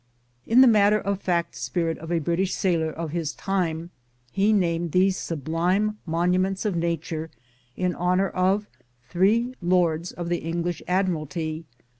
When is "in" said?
0.51-0.61, 7.75-7.93